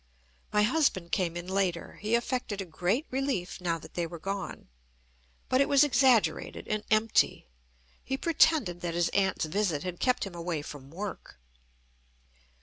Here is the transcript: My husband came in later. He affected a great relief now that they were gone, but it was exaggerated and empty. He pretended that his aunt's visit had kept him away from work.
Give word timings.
My 0.51 0.63
husband 0.63 1.11
came 1.11 1.37
in 1.37 1.45
later. 1.45 1.99
He 2.01 2.15
affected 2.15 2.59
a 2.59 2.65
great 2.65 3.05
relief 3.11 3.61
now 3.61 3.77
that 3.77 3.93
they 3.93 4.07
were 4.07 4.17
gone, 4.17 4.67
but 5.47 5.61
it 5.61 5.69
was 5.69 5.83
exaggerated 5.83 6.67
and 6.67 6.83
empty. 6.89 7.45
He 8.03 8.17
pretended 8.17 8.81
that 8.81 8.95
his 8.95 9.09
aunt's 9.09 9.45
visit 9.45 9.83
had 9.83 9.99
kept 9.99 10.23
him 10.23 10.33
away 10.33 10.63
from 10.63 10.89
work. 10.89 11.37